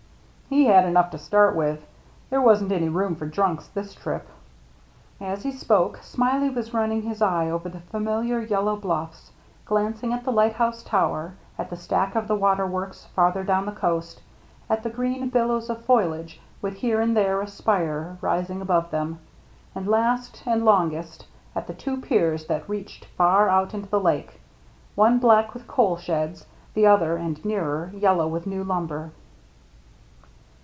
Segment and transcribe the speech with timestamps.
[0.51, 1.87] "He had enough to start with.
[2.29, 4.27] There wasn't any room for drunks this trip."
[5.21, 5.99] As he spoke.
[6.03, 9.31] Smiley was running his eye over the familiar yellow bluffe,
[9.65, 13.71] glancing at the lighthouse tower, at the stack of the water works farther down the
[13.71, 14.21] coast,
[14.69, 19.19] at the green billows of foliage with here and there a spire rising above them,
[19.73, 21.25] and, last and longest,
[21.55, 24.41] at the two piers that reached far out into the Lake,—
[24.95, 29.11] one black with coal sheds, the other and nearer, yellow with new lumber.